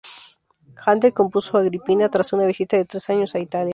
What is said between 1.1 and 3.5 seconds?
compuso "Agripina" tras una visita de tres años a